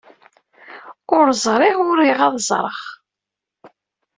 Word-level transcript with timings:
Ur 1.17 1.27
ẓriɣ, 1.43 1.77
ur 1.89 1.95
riɣ 2.01 2.19
ad 2.27 2.35
ẓreɣ. 2.49 2.79